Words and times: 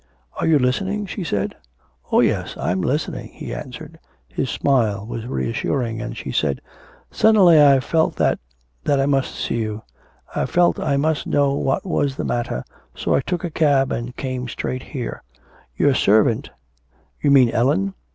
'Are 0.37 0.47
you 0.47 0.57
listening?' 0.57 1.05
she 1.05 1.23
said. 1.23 1.53
'Oh 2.11 2.21
yes, 2.21 2.57
I'm 2.57 2.81
listening,' 2.81 3.33
he 3.33 3.53
answered, 3.53 3.99
his 4.27 4.49
smile 4.49 5.05
was 5.05 5.27
reassuring, 5.27 6.01
and 6.01 6.17
she 6.17 6.31
said: 6.31 6.59
'Suddenly 7.11 7.63
I 7.63 7.79
felt 7.81 8.15
that 8.15 8.39
that 8.85 8.99
I 8.99 9.05
must 9.05 9.35
see 9.35 9.57
you. 9.57 9.83
I 10.35 10.47
felt 10.47 10.79
I 10.79 10.97
must 10.97 11.27
know 11.27 11.53
what 11.53 11.85
was 11.85 12.15
the 12.15 12.25
matter, 12.25 12.63
so 12.95 13.13
I 13.13 13.19
took 13.21 13.43
a 13.43 13.51
cab 13.51 13.91
and 13.91 14.15
came 14.17 14.47
straight 14.47 14.81
here. 14.81 15.21
Your 15.77 15.93
servant' 15.93 16.49
'You 17.21 17.29
mean 17.29 17.51
Ellen.' 17.51 17.93